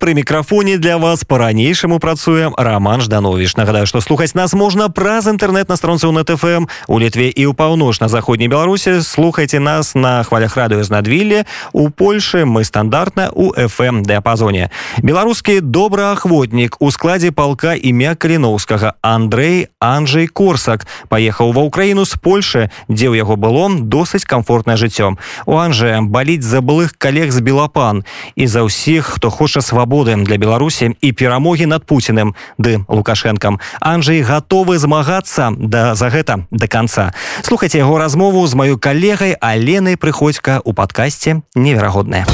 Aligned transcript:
Пры 0.00 0.14
мікрафоне 0.14 0.78
для 0.78 0.96
вас 0.96 1.24
по-ранейшаму 1.24 1.98
працуе 1.98 2.50
роман 2.56 3.02
жданович 3.02 3.56
нагадаю 3.56 3.86
что 3.86 4.00
слухаць 4.00 4.34
нас 4.34 4.54
можна 4.54 4.88
праз 4.88 5.28
інтэрнэт 5.28 5.68
на 5.68 5.76
стронцы 5.76 6.08
у 6.08 6.12
нетфм 6.16 6.72
у 6.88 6.96
літве 6.98 7.28
і 7.28 7.44
ў 7.44 7.52
паўночна-заходняй 7.52 8.48
беларусі 8.48 9.04
слухайте 9.04 9.60
нас 9.60 9.92
на 9.94 10.24
хвалях 10.24 10.56
радыё 10.56 10.80
знадвілле 10.88 11.44
у 11.76 11.90
польше 11.90 12.48
мы 12.48 12.64
стандартна 12.64 13.28
у 13.36 13.52
fm 13.52 14.00
дыапазоне 14.00 14.72
беларускі 15.04 15.60
добраахвотнік 15.60 16.80
у 16.80 16.88
складзе 16.90 17.28
палка 17.28 17.76
імя 17.76 18.16
каліноўскага 18.16 18.96
Андрей 19.04 19.68
Анджей 19.84 20.32
корсак 20.32 20.88
паехаў 21.12 21.52
ва 21.52 21.68
ўкраіну 21.68 22.08
з 22.08 22.16
польши 22.16 22.72
дзе 22.88 23.12
ў 23.12 23.20
яго 23.20 23.36
было 23.36 23.68
досыць 23.68 24.24
комфортнае 24.24 24.80
жыццё 24.80 25.20
у 25.44 25.60
анже 25.60 26.00
баліць 26.00 26.40
за 26.48 26.64
былых 26.64 26.96
калег 26.96 27.36
з 27.36 27.44
белапан 27.44 28.08
і 28.32 28.48
за 28.48 28.64
ўсіх 28.64 29.20
хто 29.20 29.28
хоча 29.28 29.60
свабоды 29.60 29.88
свабоды 29.89 30.15
для 30.23 30.37
беларусі 30.37 30.93
і 31.01 31.11
перамогі 31.11 31.65
над 31.65 31.85
пуціным 31.85 32.35
ды 32.57 32.85
лукашэнкам 32.87 33.59
Анджей 33.81 34.21
гатовы 34.21 34.77
змагацца 34.77 35.51
да 35.57 35.95
за 35.95 36.09
гэта 36.13 36.45
до 36.51 36.67
конца 36.67 37.13
слухайте 37.41 37.81
яго 37.81 37.97
размову 37.97 38.45
з 38.47 38.53
маёй 38.53 38.77
калегай 38.77 39.33
аленай 39.33 39.97
прыходька 39.97 40.61
у 40.63 40.73
падкасці 40.73 41.41
неверагодная 41.55 42.25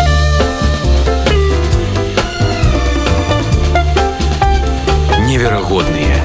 неверагодныя 5.27 6.19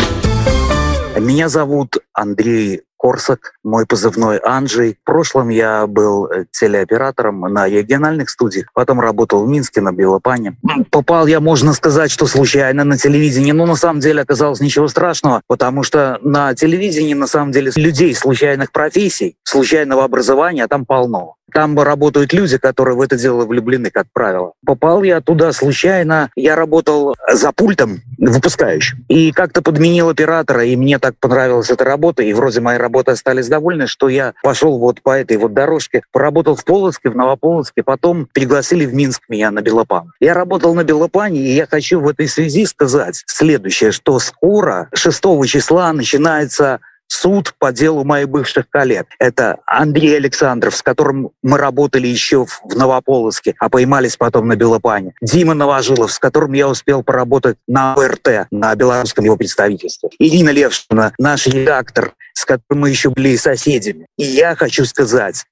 меня 1.21 1.49
зовут 1.49 1.97
Андрей 2.13 2.83
Корсак, 3.02 3.54
мой 3.64 3.88
позывной 3.88 4.38
Анджей. 4.38 4.96
В 5.02 5.06
прошлом 5.06 5.50
я 5.50 5.88
был 5.88 6.28
э, 6.28 6.46
телеоператором 6.52 7.42
на 7.42 7.68
региональных 7.68 8.30
студиях, 8.30 8.68
потом 8.76 9.00
работал 9.00 9.44
в 9.44 9.50
Минске 9.50 9.82
на 9.82 9.92
Белопане. 9.92 10.56
Попал 10.92 11.26
я, 11.26 11.40
можно 11.40 11.74
сказать, 11.74 12.12
что 12.12 12.28
случайно 12.28 12.84
на 12.84 13.00
телевидении, 13.00 13.54
но 13.54 13.66
на 13.66 13.76
самом 13.76 14.02
деле 14.02 14.22
оказалось 14.22 14.60
ничего 14.60 14.88
страшного, 14.88 15.42
потому 15.48 15.82
что 15.82 16.20
на 16.22 16.54
телевидении 16.54 17.16
на 17.16 17.26
самом 17.26 17.52
деле 17.52 17.72
людей 17.76 18.14
случайных 18.14 18.72
профессий, 18.72 19.36
случайного 19.46 20.04
образования 20.04 20.68
там 20.68 20.86
полно. 20.86 21.38
Там 21.54 21.80
работают 21.80 22.34
люди, 22.34 22.58
которые 22.58 22.96
в 22.96 23.02
это 23.02 23.18
дело 23.18 23.46
влюблены, 23.46 23.90
как 23.90 24.08
правило. 24.14 24.54
Попал 24.66 25.04
я 25.04 25.22
туда 25.22 25.52
случайно. 25.52 26.30
Я 26.36 26.56
работал 26.56 27.16
за 27.32 27.52
пультом 27.52 28.02
выпускающим. 28.18 29.06
И 29.08 29.32
как-то 29.32 29.62
подменил 29.62 30.10
оператора, 30.10 30.64
и 30.66 30.76
мне 30.76 31.00
так 31.00 31.16
понравилась 31.20 31.70
эта 31.70 31.84
работа, 31.84 32.24
и 32.24 32.34
вроде 32.34 32.62
мои 32.62 32.78
работы 32.78 33.12
остались 33.12 33.48
довольны, 33.48 33.88
что 33.88 34.10
я 34.10 34.34
пошел 34.44 34.78
вот 34.78 35.02
по 35.02 35.12
этой 35.18 35.38
вот 35.38 35.54
дорожке. 35.54 36.04
Поработал 36.12 36.56
в 36.56 36.64
Полоцке, 36.64 37.10
в 37.10 37.16
Новополоцке, 37.16 37.84
потом 37.84 38.28
пригласили 38.32 38.86
в 38.86 38.94
Минск 38.94 39.24
меня 39.30 39.52
на 39.52 39.62
Белопан. 39.62 40.12
Я 40.20 40.34
работал 40.34 40.74
на 40.76 40.84
Белопане, 40.84 41.40
и 41.40 41.54
я 41.54 41.66
хочу 41.66 42.00
в 42.00 42.08
этой 42.08 42.28
связи 42.28 42.66
сказать 42.66 43.24
следующее, 43.26 43.92
что 43.92 44.20
скоро, 44.20 44.90
6 44.94 45.24
числа, 45.48 45.92
начинается 45.94 46.80
суд 47.12 47.54
по 47.60 47.72
делу 47.74 48.04
моих 48.06 48.30
бывших 48.30 48.70
коллег. 48.70 49.08
Это 49.20 49.60
Андрей 49.66 50.16
Александров, 50.16 50.76
с 50.76 50.82
которым 50.82 51.32
мы 51.44 51.58
работали 51.58 52.08
еще 52.08 52.46
в 52.46 52.62
Новополоске, 52.74 53.54
а 53.60 53.70
поймались 53.70 54.16
потом 54.16 54.48
на 54.48 54.56
Белопане. 54.56 55.14
Дима 55.22 55.54
Новожилов, 55.54 56.12
с 56.12 56.20
которым 56.20 56.54
я 56.54 56.70
успел 56.70 57.04
поработать 57.04 57.58
на 57.68 57.96
ОРТ, 57.96 58.48
на 58.50 58.74
белорусском 58.76 59.26
его 59.26 59.36
представительстве. 59.36 60.10
Ирина 60.20 60.52
Левшина, 60.52 61.14
наш 61.20 61.48
редактор, 61.48 62.14
с 62.34 62.46
которым 62.46 62.82
мы 62.82 62.90
еще 62.90 63.10
были 63.10 63.36
соседями. 63.36 64.06
И 64.18 64.24
я 64.24 64.56
хочу 64.56 64.86
сказать 64.86 65.46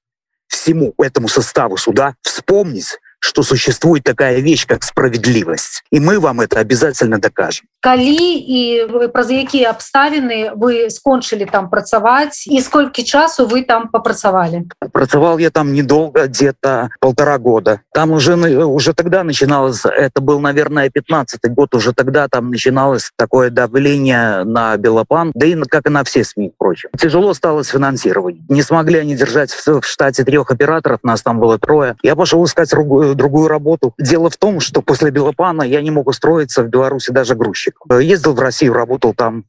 всему 0.48 0.94
этому 0.98 1.28
составу 1.28 1.76
суда 1.76 2.14
вспомнить, 2.22 2.98
что 3.19 3.43
существует 3.43 4.03
такая 4.03 4.39
вещь, 4.39 4.67
как 4.67 4.83
справедливость. 4.83 5.83
И 5.89 5.99
мы 5.99 6.19
вам 6.19 6.41
это 6.41 6.59
обязательно 6.59 7.17
докажем. 7.17 7.65
Калі 7.81 8.37
і 8.37 8.87
праз 9.13 9.31
якія 9.31 9.69
абставіны 9.69 10.57
вы 10.57 10.89
скончылі 10.89 11.45
там 11.45 11.69
працаваць 11.69 12.47
і 12.49 12.61
сколькі 12.61 13.03
часу 13.03 13.45
вы 13.45 13.61
там 13.61 13.87
попрацавалі 13.93 14.65
працавал 14.91 15.37
я 15.37 15.49
там 15.49 15.73
недолго 15.73 16.25
где-то 16.25 16.89
полтора 16.99 17.37
года 17.37 17.81
там 17.93 18.11
уже 18.11 18.35
уже 18.65 18.93
тогда 18.93 19.23
начиналось 19.23 19.85
это 19.85 20.21
был 20.21 20.39
наверное 20.39 20.89
15 20.89 21.39
год 21.53 21.75
уже 21.75 21.93
тогда 21.93 22.27
там 22.27 22.49
начиналось 22.49 23.11
такое 23.15 23.49
давление 23.51 24.43
на 24.45 24.77
белопан 24.77 25.31
да 25.35 25.45
и 25.45 25.55
как 25.69 25.85
и 25.85 25.89
на 25.89 26.03
все 26.03 26.23
сми 26.23 26.51
впрочем 26.55 26.89
тяжело 26.97 27.33
стало 27.35 27.61
с 27.61 27.67
финансированием 27.67 28.45
не 28.49 28.63
смогли 28.63 28.99
они 28.99 29.15
держать 29.15 29.51
в 29.51 29.83
штате 29.83 30.23
трех 30.23 30.49
операторов 30.49 30.99
нас 31.03 31.21
там 31.21 31.39
было 31.39 31.59
трое 31.59 31.95
я 32.01 32.15
пошел 32.15 32.43
искать 32.43 32.69
другую 32.69 33.08
э, 33.09 33.09
другую 33.14 33.48
работу. 33.48 33.94
Дело 33.98 34.30
в 34.30 34.36
том, 34.36 34.60
что 34.60 34.82
после 34.82 35.10
Белопана 35.10 35.62
я 35.62 35.82
не 35.82 35.90
мог 35.90 36.08
устроиться 36.08 36.62
в 36.62 36.68
Беларуси 36.68 37.10
даже 37.10 37.34
грузчиком. 37.34 37.98
Ездил 37.98 38.34
в 38.34 38.40
Россию, 38.40 38.74
работал 38.74 39.14
там 39.14 39.44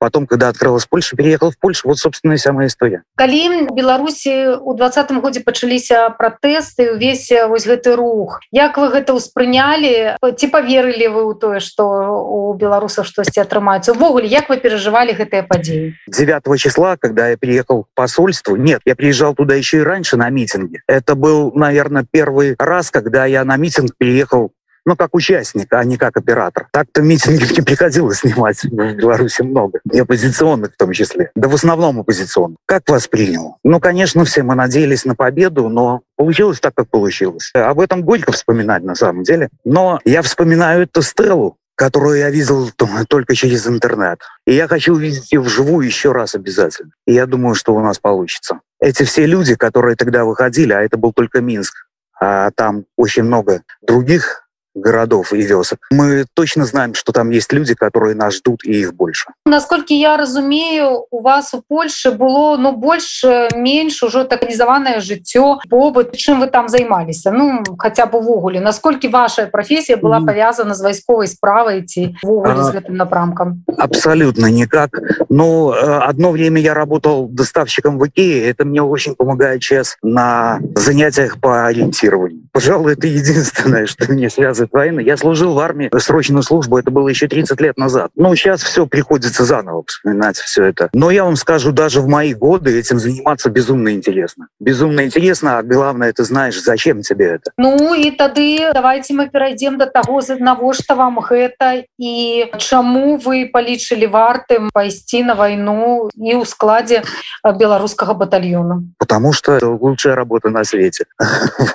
потом 0.00 0.26
когда 0.26 0.48
открылась 0.48 0.86
Польша 0.86 1.14
переехал 1.14 1.52
в 1.52 1.58
Польшу. 1.58 1.86
Вот 1.86 1.98
собственно 1.98 2.34
вся 2.34 2.52
моя 2.52 2.66
история. 2.66 3.02
Калі 3.16 3.68
беларусі 3.70 4.58
у 4.64 4.74
двадцатым 4.74 5.20
годзе 5.20 5.44
пачаліся 5.44 6.08
пратэсты 6.16 6.96
увесь 6.96 7.30
вось 7.46 7.68
гэты 7.68 7.94
рух. 7.94 8.40
Як 8.50 8.80
вы 8.80 8.88
гэта 8.88 9.12
ўспрынялі? 9.12 10.16
Ці 10.18 10.46
поверылі 10.48 11.06
вы 11.12 11.20
ў 11.28 11.32
тое 11.36 11.60
что 11.60 11.84
у 12.24 12.54
беларусаў 12.56 13.04
штосьці 13.04 13.44
атрымаецца 13.44 13.92
увогуле 13.92 14.26
як 14.26 14.48
вы 14.48 14.56
переживали 14.56 15.12
гэтыя 15.12 15.44
падзеі? 15.44 15.94
9 16.08 16.58
числа 16.58 16.96
когда 16.96 17.28
я 17.28 17.36
приехал 17.36 17.84
к 17.84 17.88
посольству 17.94 18.56
нет 18.56 18.80
я 18.84 18.96
приезжал 18.96 19.34
туда 19.34 19.54
еще 19.54 19.78
и 19.78 19.82
раньше 19.82 20.16
на 20.16 20.30
митинге 20.30 20.82
это 20.88 21.14
был 21.14 21.52
наверное 21.54 22.06
первый 22.10 22.56
раз 22.58 22.90
когда 22.90 23.26
я 23.26 23.44
на 23.44 23.56
митинг 23.56 23.92
приехал 23.96 24.52
ну, 24.84 24.96
как 24.96 25.14
участник, 25.14 25.72
а 25.72 25.84
не 25.84 25.96
как 25.96 26.16
оператор. 26.16 26.68
Так-то 26.72 27.02
митинги 27.02 27.52
не 27.56 27.62
приходилось 27.62 28.18
снимать 28.18 28.62
в 28.62 28.68
Беларуси 28.68 29.42
много. 29.42 29.80
И 29.92 29.98
оппозиционных 29.98 30.74
в 30.74 30.76
том 30.76 30.92
числе. 30.92 31.30
Да 31.34 31.48
в 31.48 31.54
основном 31.54 32.00
оппозиционных. 32.00 32.58
Как 32.66 32.88
воспринял? 32.88 33.56
Ну, 33.64 33.80
конечно, 33.80 34.24
все 34.24 34.42
мы 34.42 34.54
надеялись 34.54 35.04
на 35.04 35.14
победу, 35.14 35.68
но 35.68 36.00
получилось 36.16 36.60
так, 36.60 36.74
как 36.74 36.88
получилось. 36.88 37.50
Об 37.54 37.80
этом 37.80 38.02
горько 38.02 38.32
вспоминать 38.32 38.82
на 38.82 38.94
самом 38.94 39.22
деле. 39.22 39.48
Но 39.64 40.00
я 40.04 40.22
вспоминаю 40.22 40.82
эту 40.82 41.02
Стеллу, 41.02 41.56
которую 41.80 42.18
я 42.18 42.30
видел 42.30 42.70
только 43.08 43.34
через 43.34 43.66
интернет. 43.66 44.20
И 44.46 44.54
я 44.54 44.68
хочу 44.68 44.94
увидеть 44.94 45.32
ее 45.32 45.40
вживую 45.40 45.86
еще 45.86 46.12
раз 46.12 46.34
обязательно. 46.34 46.90
И 47.06 47.14
я 47.14 47.26
думаю, 47.26 47.54
что 47.54 47.74
у 47.74 47.80
нас 47.80 47.98
получится. 47.98 48.60
Эти 48.80 49.04
все 49.04 49.24
люди, 49.24 49.54
которые 49.54 49.96
тогда 49.96 50.24
выходили, 50.24 50.72
а 50.72 50.82
это 50.82 50.98
был 50.98 51.12
только 51.12 51.40
Минск, 51.40 51.86
а 52.20 52.50
там 52.50 52.84
очень 52.96 53.22
много 53.22 53.62
других 53.80 54.46
городов 54.74 55.32
и 55.32 55.42
вёсок. 55.42 55.78
Мы 55.90 56.26
точно 56.34 56.64
знаем, 56.64 56.94
что 56.94 57.12
там 57.12 57.30
есть 57.30 57.52
люди, 57.52 57.74
которые 57.74 58.14
нас 58.14 58.36
ждут, 58.36 58.64
и 58.64 58.80
их 58.80 58.94
больше. 58.94 59.30
Насколько 59.44 59.94
я 59.94 60.16
разумею, 60.16 61.06
у 61.10 61.20
вас 61.22 61.52
у 61.54 61.62
Польши 61.66 62.12
было 62.12 62.56
ну, 62.56 62.76
больше, 62.76 63.48
меньше 63.54 64.06
уже 64.06 64.20
организованное 64.20 65.00
жыццё, 65.00 65.58
побыт. 65.68 66.16
Чем 66.16 66.40
вы 66.40 66.46
там 66.46 66.68
займались? 66.68 67.24
Ну, 67.24 67.62
хотя 67.78 68.06
бы 68.06 68.20
в 68.20 68.30
уголе. 68.30 68.60
Насколько 68.60 69.08
ваша 69.08 69.46
профессия 69.46 69.96
была 69.96 70.20
повязана 70.20 70.74
с 70.74 70.80
войсковой 70.80 71.26
справой 71.26 71.80
идти 71.80 72.16
в 72.22 72.30
уголе 72.30 72.62
с 72.62 72.74
этим 72.74 72.96
напрамком? 72.96 73.64
Абсолютно 73.76 74.46
никак. 74.46 74.90
Но 75.28 75.74
э, 75.74 75.98
одно 75.98 76.30
время 76.30 76.60
я 76.60 76.74
работал 76.74 77.28
доставщиком 77.28 77.98
в 77.98 78.06
Икее. 78.06 78.48
Это 78.48 78.64
мне 78.64 78.82
очень 78.82 79.14
помогает 79.14 79.62
сейчас 79.62 79.96
на 80.02 80.60
занятиях 80.74 81.40
по 81.40 81.66
ориентированию. 81.66 82.42
Пожалуй, 82.52 82.92
это 82.92 83.06
единственное, 83.06 83.86
что 83.86 84.10
мне 84.12 84.30
связано 84.30 84.59
связывает 84.59 84.71
войны. 84.71 85.01
Я 85.01 85.17
служил 85.17 85.53
в 85.53 85.59
армии, 85.59 85.89
срочную 85.97 86.43
службу, 86.43 86.77
это 86.77 86.91
было 86.91 87.07
еще 87.09 87.27
30 87.27 87.59
лет 87.61 87.77
назад. 87.77 88.11
Но 88.15 88.35
сейчас 88.35 88.63
все 88.63 88.85
приходится 88.85 89.43
заново 89.43 89.83
вспоминать 89.87 90.37
все 90.37 90.65
это. 90.65 90.89
Но 90.93 91.11
я 91.11 91.23
вам 91.23 91.35
скажу, 91.35 91.71
даже 91.71 92.01
в 92.01 92.07
мои 92.07 92.33
годы 92.33 92.77
этим 92.77 92.99
заниматься 92.99 93.49
безумно 93.49 93.93
интересно. 93.93 94.47
Безумно 94.59 95.05
интересно, 95.05 95.57
а 95.57 95.63
главное, 95.63 96.13
ты 96.13 96.23
знаешь, 96.23 96.61
зачем 96.61 97.01
тебе 97.01 97.25
это. 97.25 97.51
Ну 97.57 97.93
и 97.93 98.11
тады 98.11 98.71
давайте 98.73 99.13
мы 99.13 99.29
перейдем 99.29 99.77
до 99.77 99.85
того, 99.85 100.21
навошта 100.39 100.95
вам 100.95 101.19
гэта 101.19 101.83
и 101.97 102.49
чаму 102.57 103.17
вы 103.17 103.49
полічылі 103.51 104.07
вартым 104.07 104.69
пайсці 104.73 105.23
на 105.23 105.35
войну 105.35 106.09
и 106.15 106.33
ў 106.35 106.45
складзе 106.45 107.03
беларускага 107.43 108.13
батальона 108.13 108.83
потому 108.97 109.33
что 109.33 109.53
это 109.53 109.69
лучшая 109.69 110.15
работа 110.15 110.49
на 110.49 110.63
свете 110.63 111.05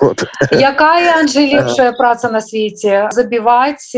вот. 0.01 0.25
якая 0.51 1.19
Анжи 1.19 1.45
лепшая 1.45 1.91
праца 1.93 2.29
на 2.29 2.41
свете 2.41 2.74
Будете 2.76 3.08
забивать 3.10 3.94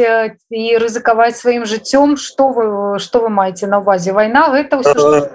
и 0.51 0.77
рызыковать 0.77 1.37
своим 1.37 1.65
жыццём 1.65 2.17
что 2.17 2.51
вы 2.51 2.99
что 2.99 3.21
вы 3.21 3.29
маете 3.29 3.67
на 3.67 3.81
увазе? 3.81 4.13
Война 4.13 4.57
это 4.59 4.81
все, 4.83 5.31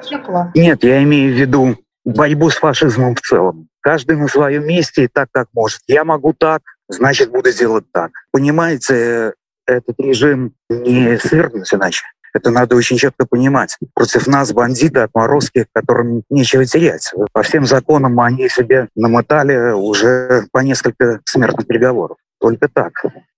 нет 0.55 0.83
я 0.83 1.03
имею 1.03 1.33
в 1.33 1.37
виду 1.37 1.77
борьбу 2.05 2.49
с 2.49 2.55
фашизмом 2.55 3.15
в 3.15 3.21
целом. 3.21 3.67
Каждый 3.81 4.17
на 4.17 4.27
своем 4.27 4.65
месте 4.65 5.09
так 5.11 5.29
как 5.31 5.47
может. 5.53 5.81
Я 5.87 6.03
могу 6.03 6.33
так 6.33 6.61
значит 6.87 7.31
буду 7.31 7.51
делать 7.51 7.85
так. 7.91 8.11
Понимаете 8.31 9.33
этот 9.65 9.99
режим 9.99 10.53
не 10.69 11.17
свернуть 11.17 11.73
иначе. 11.73 12.03
Это 12.33 12.49
надо 12.49 12.75
очень 12.75 12.97
четко 12.97 13.27
понимать. 13.27 13.77
Против 13.93 14.25
нас 14.25 14.51
бандиты, 14.51 15.01
отморозки, 15.01 15.67
которым 15.71 16.23
нечего 16.31 16.65
терять. 16.65 17.13
По 17.31 17.43
всем 17.43 17.65
законам 17.67 18.19
они 18.19 18.49
себе 18.49 18.87
намотали 18.95 19.73
уже 19.73 20.47
по 20.51 20.59
несколько 20.59 21.19
смертных 21.25 21.67
приговоров 21.67 22.17
только 22.43 22.67
так. 22.67 22.91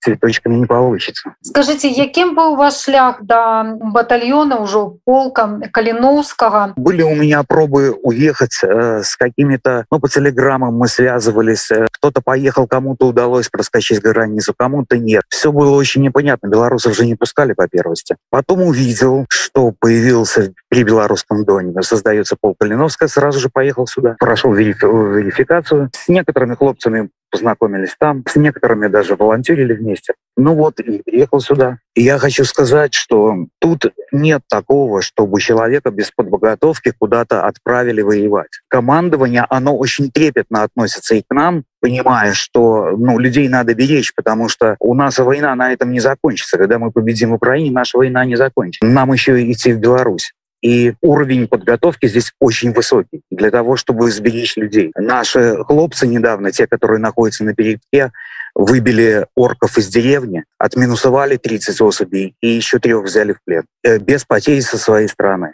Цветочками 0.03 0.55
не 0.55 0.65
получится. 0.65 1.35
Скажите 1.41 1.89
яким 1.89 2.35
был 2.35 2.55
ваш 2.55 2.73
шлях 2.81 3.17
до 3.21 3.77
батальона 3.81 4.57
уже 4.57 4.79
полком 5.03 5.61
калиновского 5.71 6.73
были 6.75 7.03
у 7.03 7.15
меня 7.15 7.43
пробы 7.43 7.91
уехать 7.91 8.59
э, 8.63 9.01
с 9.03 9.15
какими-то 9.15 9.85
ну 9.91 9.99
по 9.99 10.09
телеграммам 10.09 10.75
мы 10.75 10.87
связывались 10.87 11.69
э, 11.71 11.85
кто-то 11.91 12.21
поехал 12.21 12.67
кому-то 12.67 13.07
удалось 13.07 13.49
проскочить 13.49 14.01
границу 14.01 14.53
кому-то 14.57 14.97
нет. 14.97 15.23
Все 15.29 15.51
было 15.51 15.75
очень 15.75 16.01
непонятно 16.01 16.47
белорусов 16.47 16.95
же 16.95 17.05
не 17.05 17.15
пускали 17.15 17.53
по 17.53 17.67
первости. 17.67 18.15
Потом 18.31 18.63
увидел 18.63 19.25
что 19.29 19.71
появился 19.79 20.53
при 20.67 20.83
белорусском 20.83 21.45
доме 21.45 21.79
создается 21.81 22.35
пол 22.39 22.55
калиновская 22.59 23.07
сразу 23.07 23.39
же 23.39 23.49
поехал 23.49 23.85
сюда 23.85 24.15
прошел 24.19 24.51
верификацию. 24.53 25.91
С 25.93 26.07
некоторыми 26.07 26.55
хлопцами 26.55 27.09
познакомились 27.35 27.93
там, 27.99 28.23
с 28.25 28.37
некоторыми 28.37 28.87
даже 28.87 29.15
волонтерили 29.15 29.73
вместе. 29.73 30.13
Ну 30.37 30.55
вот, 30.55 30.79
и 30.79 31.01
приехал 31.03 31.41
сюда. 31.41 31.79
И 31.93 32.01
я 32.01 32.17
хочу 32.17 32.45
сказать, 32.45 32.93
что 32.93 33.35
тут 33.59 33.91
нет 34.13 34.41
такого, 34.47 35.01
чтобы 35.01 35.41
человека 35.41 35.91
без 35.91 36.11
подготовки 36.11 36.93
куда-то 36.97 37.45
отправили 37.45 38.01
воевать. 38.01 38.51
Командование, 38.69 39.45
оно 39.49 39.75
очень 39.77 40.11
трепетно 40.11 40.63
относится 40.63 41.15
и 41.15 41.23
к 41.27 41.33
нам, 41.33 41.65
понимая, 41.81 42.31
что 42.31 42.91
ну, 42.97 43.19
людей 43.19 43.49
надо 43.49 43.75
беречь, 43.75 44.13
потому 44.15 44.47
что 44.47 44.77
у 44.79 44.93
нас 44.93 45.19
война 45.19 45.53
на 45.55 45.73
этом 45.73 45.91
не 45.91 45.99
закончится. 45.99 46.57
Когда 46.57 46.79
мы 46.79 46.91
победим 46.91 47.31
в 47.31 47.33
Украине, 47.33 47.71
наша 47.71 47.97
война 47.97 48.23
не 48.23 48.37
закончится. 48.37 48.85
Нам 48.89 49.11
еще 49.11 49.51
идти 49.51 49.73
в 49.73 49.79
Беларусь. 49.79 50.31
И 50.65 50.95
уровень 51.03 51.47
подготовки 51.47 52.07
здесь 52.07 52.33
очень 52.39 52.73
высокий 52.73 53.21
для 53.29 53.51
того, 53.51 53.75
чтобы 53.75 54.09
сберечь 54.09 54.57
людей. 54.57 54.91
Наши 54.95 55.63
хлопцы 55.63 56.07
недавно, 56.07 56.51
те, 56.51 56.65
которые 56.65 56.99
находятся 56.99 57.43
на 57.43 57.53
передке, 57.53 58.11
выбили 58.55 59.27
орков 59.35 59.77
из 59.77 59.87
деревни, 59.89 60.43
отминусовали 60.57 61.37
30 61.37 61.81
особей 61.81 62.35
и 62.41 62.47
еще 62.47 62.79
трех 62.79 63.03
взяли 63.03 63.33
в 63.33 63.43
плен. 63.45 63.65
Э, 63.83 63.99
без 63.99 64.25
потерь 64.25 64.61
со 64.61 64.79
своей 64.79 65.07
стороны. 65.07 65.53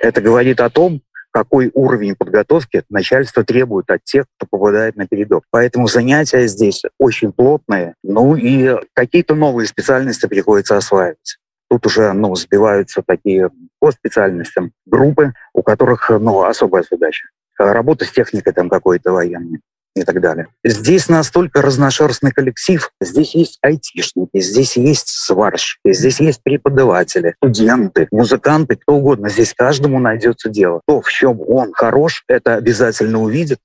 Это 0.00 0.20
говорит 0.20 0.58
о 0.58 0.70
том, 0.70 1.02
какой 1.30 1.70
уровень 1.72 2.16
подготовки 2.16 2.82
начальство 2.90 3.44
требует 3.44 3.88
от 3.90 4.02
тех, 4.02 4.24
кто 4.36 4.48
попадает 4.50 4.96
на 4.96 5.06
передок. 5.06 5.44
Поэтому 5.52 5.86
занятия 5.86 6.48
здесь 6.48 6.82
очень 6.98 7.30
плотные. 7.30 7.94
Ну 8.02 8.34
и 8.34 8.74
какие-то 8.92 9.36
новые 9.36 9.68
специальности 9.68 10.26
приходится 10.26 10.76
осваивать. 10.76 11.38
Тут 11.70 11.86
уже 11.86 12.12
ну, 12.12 12.34
сбиваются 12.34 13.02
такие 13.06 13.50
по 13.78 13.90
специальностям 13.90 14.72
группы, 14.86 15.32
у 15.52 15.62
которых 15.62 16.10
ну, 16.10 16.42
особая 16.42 16.84
задача. 16.88 17.26
Работа 17.58 18.04
с 18.04 18.10
техникой 18.10 18.52
там 18.52 18.68
какой-то 18.68 19.12
военной 19.12 19.60
и 20.00 20.04
так 20.04 20.20
далее. 20.20 20.46
Здесь 20.64 21.08
настолько 21.08 21.60
разношерстный 21.60 22.30
коллектив. 22.30 22.90
Здесь 23.00 23.34
есть 23.34 23.58
айтишники, 23.62 24.40
здесь 24.40 24.76
есть 24.76 25.08
сварщики, 25.08 25.92
здесь 25.92 26.20
есть 26.20 26.42
преподаватели, 26.42 27.34
студенты, 27.42 28.08
музыканты, 28.10 28.76
кто 28.76 28.94
угодно. 28.94 29.28
Здесь 29.28 29.54
каждому 29.54 29.98
найдется 29.98 30.48
дело. 30.48 30.80
То, 30.86 31.00
в 31.00 31.10
чем 31.10 31.40
он 31.40 31.72
хорош, 31.72 32.24
это 32.28 32.54
обязательно 32.54 33.20
увидит 33.20 33.58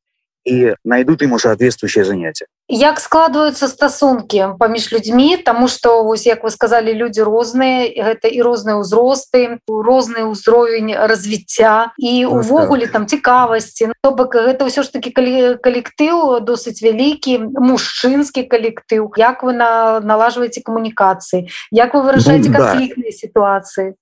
и 0.46 0.76
найдут 0.84 1.22
ему 1.22 1.40
соответствующее 1.40 2.06
занятие. 2.06 2.48
Як 2.68 3.00
складваюцца 3.00 3.68
стасункі 3.68 4.56
паміж 4.60 4.94
людзьмі 4.94 5.38
тому 5.38 5.68
что 5.68 6.04
вось 6.04 6.26
як 6.26 6.44
вы 6.44 6.50
сказали 6.50 6.94
люди 6.94 7.20
розныя 7.20 7.92
гэта 7.92 8.32
і 8.32 8.40
розныя 8.42 8.80
ўзросты 8.80 9.60
розны 9.68 10.24
ўзровень 10.32 10.96
развіцця 10.96 11.92
і 12.00 12.26
увогуле 12.26 12.88
там 12.88 13.04
цікавасці 13.06 13.92
то 14.02 14.12
бок 14.12 14.36
гэта 14.36 14.64
ўсё 14.64 14.88
ж 14.88 14.96
таки 14.96 15.12
калектыў 15.12 16.40
досыць 16.40 16.80
вялікі 16.80 17.52
мужчынскі 17.52 18.48
калектыў 18.48 19.12
як 19.20 19.44
вы 19.44 19.52
на 19.52 20.00
налажваеце 20.00 20.64
камунікацыі 20.64 21.52
як 21.72 21.94
вы 21.94 22.02
выражаете 22.02 22.48
ну, 22.48 22.56
конфликтные 22.56 23.12
да. 23.12 23.18
ситуации? 23.18 23.96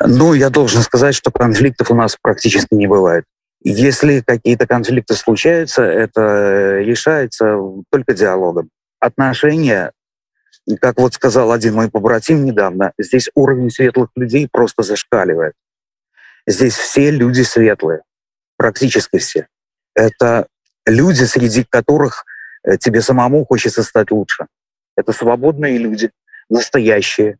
Ну 0.00 0.34
я 0.34 0.50
должен 0.50 0.82
сказать 0.82 1.14
что 1.14 1.30
конфликтов 1.30 1.90
у 1.90 1.94
нас 1.94 2.16
практически 2.20 2.74
не 2.74 2.86
бывает 2.86 3.24
Если 3.66 4.20
какие-то 4.20 4.66
конфликты 4.66 5.14
случаются, 5.14 5.82
это 5.82 6.80
решается 6.80 7.56
только 7.90 8.12
диалогом. 8.12 8.68
Отношения, 9.00 9.92
как 10.80 10.98
вот 10.98 11.14
сказал 11.14 11.50
один 11.50 11.74
мой 11.74 11.90
побратим 11.90 12.44
недавно, 12.44 12.92
здесь 12.98 13.30
уровень 13.34 13.70
светлых 13.70 14.10
людей 14.16 14.46
просто 14.52 14.82
зашкаливает. 14.82 15.54
Здесь 16.46 16.76
все 16.76 17.10
люди 17.10 17.40
светлые, 17.40 18.02
практически 18.58 19.16
все. 19.16 19.48
Это 19.94 20.46
люди, 20.84 21.24
среди 21.24 21.64
которых 21.64 22.26
э, 22.64 22.76
тебе 22.76 23.00
самому 23.00 23.46
хочется 23.46 23.82
стать 23.82 24.10
лучше. 24.10 24.46
Это 24.94 25.12
свободные 25.12 25.78
люди, 25.78 26.10
настоящие 26.50 27.38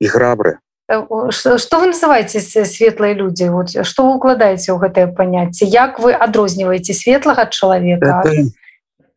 и 0.00 0.06
храбрые. 0.06 0.60
Что 0.88 1.80
вы 1.80 1.86
называете 1.86 2.40
светлые 2.40 3.14
люди? 3.14 3.44
Вот 3.44 3.70
что 3.86 4.08
вы 4.08 4.16
укладаете 4.16 4.72
у 4.72 4.78
гэтае 4.78 5.08
понятие? 5.08 5.68
Як 5.68 5.98
вы 5.98 6.12
адрозніваете 6.12 6.94
светлага 6.94 7.46
человека? 7.50 8.22
Это, 8.24 8.50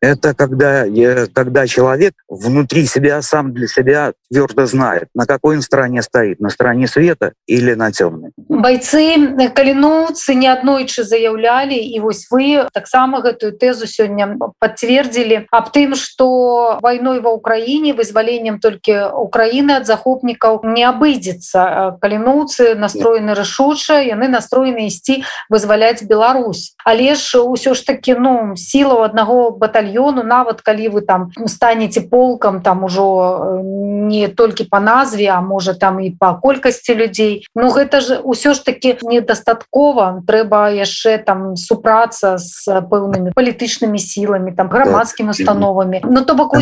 это 0.01 0.33
когда 0.33 0.85
когда 1.33 1.67
человек 1.67 2.13
внутри 2.27 2.85
себя 2.85 3.21
сам 3.21 3.53
для 3.53 3.67
себя 3.67 4.13
твердо 4.31 4.65
знает 4.65 5.09
на 5.13 5.25
какой 5.25 5.57
он 5.57 5.61
стороне 5.61 6.01
стоит 6.01 6.39
на 6.39 6.49
стороне 6.49 6.87
света 6.87 7.33
или 7.45 7.73
на 7.73 7.91
темной 7.91 8.31
бойцы 8.49 9.47
каліноўцы 9.53 10.33
не 10.33 10.49
аднойчы 10.49 11.05
заяўлялі 11.05 11.77
і 11.77 11.99
вось 12.01 12.25
вы 12.33 12.65
таксама 12.73 13.21
гэтую 13.21 13.53
тэзу 13.53 13.85
сёння 13.85 14.35
подтвердзілі 14.59 15.45
аб 15.53 15.69
тым 15.69 15.93
что 15.95 16.79
войной 16.81 17.21
ва 17.21 17.37
ўкраіне 17.37 17.93
вызваленнем 17.93 18.59
толькі 18.59 19.13
украины 19.13 19.77
ад 19.77 19.85
захопнікаў 19.85 20.65
не 20.65 20.83
абыдзецца. 20.83 22.01
Каліноўцы 22.01 22.73
настроены 22.73 23.37
рашуча 23.37 24.01
яны 24.01 24.27
настроены 24.27 24.89
ісці 24.89 25.23
вызваляць 25.49 26.03
Беларусь. 26.03 26.73
Але 26.83 27.13
ж 27.13 27.45
ўсё 27.45 27.77
ж 27.77 27.85
таки 27.85 28.17
ну 28.17 28.57
сіла 28.57 29.05
аднаго 29.05 29.51
батальёну 29.51 30.25
нават 30.25 30.61
калі 30.61 30.89
вы 30.89 31.01
там 31.01 31.29
станете 31.45 32.01
полкам 32.01 32.61
там 32.65 32.83
ужо 32.83 33.61
не 33.61 34.27
толькі 34.27 34.65
по 34.65 34.79
назве 34.79 35.29
а 35.29 35.41
можа 35.41 35.73
там 35.77 35.99
і 36.01 36.09
по 36.17 36.33
колькасці 36.33 36.97
людзей. 36.97 37.45
Ну 37.53 37.69
гэта 37.69 38.01
же 38.01 38.17
ўсё 38.25 38.48
ж 38.53 38.65
таки 38.65 38.97
недастаткова 39.01 40.23
трэба 40.27 40.71
яшчэ 40.73 41.17
там 41.23 41.55
супрацца 41.55 42.37
с 42.37 42.65
пэўнымі 42.65 43.33
палітычнымі 43.35 43.99
сіламі 43.99 44.51
там 44.55 44.69
грамадскімі 44.69 45.31
установамі. 45.31 46.01
Ну 46.03 46.25
то 46.25 46.35
бок 46.35 46.55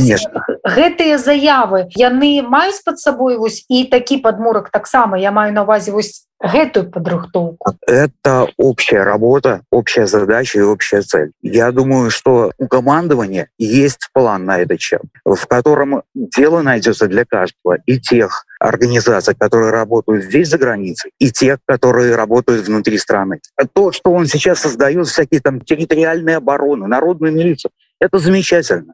гэтыя 0.63 1.17
заявы 1.17 1.87
яны 1.95 2.41
маюць 2.43 2.83
под 2.85 2.99
сабой 2.99 3.37
вось 3.37 3.65
і 3.69 3.85
такі 3.85 4.17
подмурак 4.17 4.69
таксама. 4.69 5.17
Я 5.17 5.31
маю 5.31 5.53
на 5.53 5.63
увазе 5.63 5.91
вось 5.91 6.27
гэтую 6.39 6.91
подрыхтовку 6.91 7.75
это 7.87 8.47
общая 8.57 9.03
работа 9.03 9.61
общая 9.71 10.06
задача 10.06 10.59
и 10.59 10.61
общая 10.61 11.01
цель. 11.01 11.31
Я 11.41 11.71
думаю 11.71 12.11
что 12.11 12.51
у 12.57 12.67
командования 12.67 13.49
есть 13.57 14.09
план 14.13 14.45
на 14.45 14.59
этот 14.59 14.79
чем 14.79 15.01
в 15.25 15.47
котором 15.47 16.03
дело 16.13 16.61
найдется 16.61 17.07
для 17.07 17.25
каждого 17.25 17.77
и 17.85 17.99
тех 17.99 18.45
организаций 18.59 19.35
которые 19.35 19.71
работают 19.71 20.25
здесь 20.25 20.49
за 20.49 20.57
границей 20.57 21.11
и 21.19 21.31
тех 21.31 21.59
которые 21.65 22.15
работают 22.15 22.67
внутри 22.67 22.97
страны. 22.97 23.39
То 23.73 23.91
что 23.91 24.11
он 24.11 24.27
сейчас 24.27 24.59
создает 24.59 25.07
всякие 25.07 25.41
там 25.41 25.61
территориальные 25.61 26.37
обороны 26.37 26.87
народную 26.87 27.33
милицию 27.33 27.71
это 27.99 28.19
замечательно. 28.19 28.94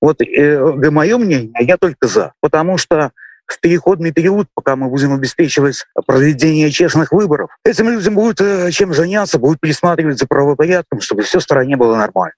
Вот 0.00 0.20
э, 0.22 0.90
мое 0.90 1.18
мнение 1.18 1.52
я 1.60 1.76
только 1.76 2.08
за 2.08 2.32
потому 2.40 2.78
что 2.78 3.12
в 3.52 3.60
переходный 3.60 4.12
период, 4.12 4.48
пока 4.54 4.76
мы 4.76 4.88
будем 4.88 5.12
обеспечивать 5.12 5.84
проведение 6.06 6.70
честных 6.70 7.12
выборов, 7.12 7.50
этим 7.64 7.88
людям 7.88 8.14
будет 8.14 8.40
э, 8.40 8.70
чем 8.70 8.94
заняться, 8.94 9.38
будет 9.38 9.60
присматривать 9.60 10.18
за 10.18 10.26
правопорядком, 10.26 11.00
чтобы 11.00 11.22
все 11.22 11.38
в 11.38 11.42
стране 11.42 11.76
было 11.76 11.96
нормально. 11.96 12.34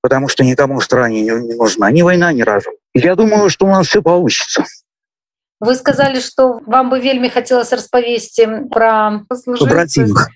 Потому 0.00 0.28
что 0.28 0.44
никому 0.44 0.78
в 0.78 0.84
стране 0.84 1.22
не, 1.22 1.54
нужна 1.54 1.90
ни 1.90 2.02
война, 2.02 2.32
ни 2.32 2.42
разум. 2.42 2.74
Я 2.94 3.14
думаю, 3.14 3.50
что 3.50 3.66
у 3.66 3.70
нас 3.70 3.86
все 3.86 4.02
получится. 4.02 4.64
Вы 5.62 5.76
сказали, 5.76 6.18
что 6.20 6.60
вам 6.66 6.90
бы 6.90 7.00
вельмі 7.00 7.30
хотелось 7.30 7.72
распавесці 7.72 8.48
про 8.70 9.20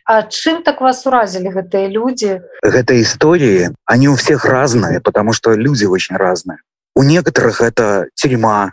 А 0.04 0.23
чым 0.23 0.62
так 0.62 0.80
вас 0.80 1.06
уразили 1.06 1.49
гэтые 1.49 1.88
люди? 1.88 2.40
Это 2.62 3.02
истории, 3.02 3.71
они 3.85 4.09
у 4.09 4.14
всех 4.14 4.45
разные, 4.45 5.00
потому 5.00 5.33
что 5.33 5.54
люди 5.54 5.85
очень 5.85 6.16
разные. 6.16 6.59
У 6.95 7.02
некоторых 7.02 7.61
это 7.61 8.06
тюрьма, 8.14 8.73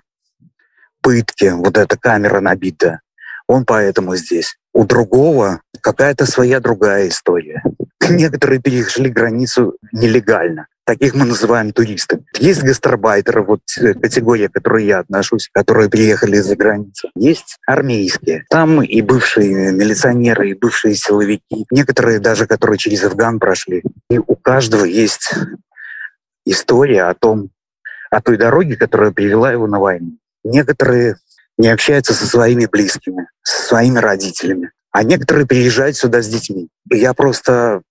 пытки, 1.03 1.51
вот 1.51 1.77
эта 1.77 1.97
камера 1.97 2.39
набита. 2.39 3.01
Он 3.47 3.65
поэтому 3.65 4.15
здесь. 4.15 4.55
У 4.73 4.85
другого 4.85 5.61
какая-то 5.81 6.25
своя 6.25 6.59
другая 6.59 7.09
история. 7.09 7.61
Некоторые 8.09 8.59
перешли 8.59 9.09
границу 9.11 9.75
нелегально. 9.91 10.67
Таких 10.85 11.13
мы 11.13 11.25
называем 11.25 11.71
туристами. 11.71 12.25
Есть 12.39 12.61
гастарбайтеры, 12.61 13.41
вот 13.43 13.61
э, 13.79 13.93
категория, 13.93 14.49
к 14.49 14.53
которой 14.53 14.85
я 14.85 14.99
отношусь, 14.99 15.49
которые 15.53 15.89
приехали 15.89 16.37
из-за 16.37 16.57
границы. 16.57 17.09
Есть 17.15 17.57
армейские. 17.65 18.43
Там 18.49 18.81
и 18.81 19.01
бывшие 19.01 19.71
милиционеры, 19.71 20.49
и 20.49 20.53
бывшие 20.53 20.95
силовики. 20.95 21.65
Некоторые 21.71 22.19
даже, 22.19 22.47
которые 22.47 22.77
через 22.77 23.03
Афган 23.03 23.39
прошли. 23.39 23.81
И 24.09 24.17
у 24.17 24.35
каждого 24.35 24.83
есть 24.83 25.33
история 26.45 27.03
о 27.03 27.13
том, 27.13 27.49
о 28.11 28.21
той 28.21 28.37
дороге, 28.37 28.75
которая 28.75 29.11
привела 29.11 29.51
его 29.53 29.67
на 29.67 29.79
войну. 29.79 30.17
Некоторые 30.43 31.17
не 31.57 31.69
общаются 31.69 32.13
со 32.13 32.25
своими 32.25 32.65
близкими, 32.65 33.27
со 33.41 33.67
своими 33.67 33.99
родителями, 33.99 34.71
а 34.91 35.03
некоторые 35.03 35.47
приезжают 35.47 35.95
сюда 35.95 36.21
с 36.21 36.27
детьми. 36.27 36.69
Я 36.91 37.13
просто 37.13 37.81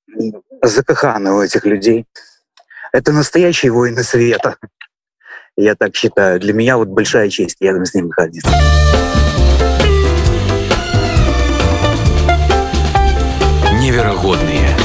закаханы 0.63 1.33
у 1.33 1.43
этих 1.43 1.65
людей. 1.65 2.07
Это 2.93 3.13
настоящие 3.13 3.73
воины 3.73 4.03
света. 4.03 4.57
Я 5.57 5.75
так 5.75 5.95
считаю. 5.97 6.41
Для 6.41 6.53
меня 6.53 6.77
вот 6.77 6.89
большая 6.89 7.29
честь 7.29 7.57
рядом 7.61 7.85
с 7.85 7.95
ним 7.95 8.09
находиться. 8.09 8.51
Невероятные 13.81 14.82